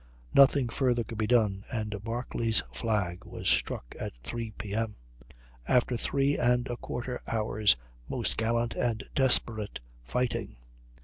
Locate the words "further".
0.67-1.03